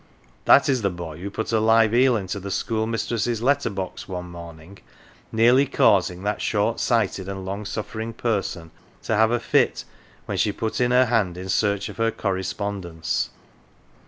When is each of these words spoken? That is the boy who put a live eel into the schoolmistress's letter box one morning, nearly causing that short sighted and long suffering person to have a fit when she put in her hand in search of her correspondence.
That 0.45 0.67
is 0.67 0.81
the 0.81 0.89
boy 0.89 1.19
who 1.19 1.29
put 1.29 1.51
a 1.51 1.59
live 1.59 1.93
eel 1.93 2.15
into 2.17 2.39
the 2.39 2.49
schoolmistress's 2.49 3.39
letter 3.39 3.69
box 3.69 4.07
one 4.07 4.31
morning, 4.31 4.79
nearly 5.31 5.67
causing 5.67 6.23
that 6.23 6.41
short 6.41 6.79
sighted 6.79 7.29
and 7.29 7.45
long 7.45 7.65
suffering 7.67 8.11
person 8.11 8.71
to 9.03 9.15
have 9.15 9.29
a 9.29 9.39
fit 9.39 9.85
when 10.25 10.39
she 10.39 10.51
put 10.51 10.81
in 10.81 10.89
her 10.89 11.05
hand 11.05 11.37
in 11.37 11.49
search 11.49 11.87
of 11.87 11.97
her 11.97 12.09
correspondence. 12.09 13.29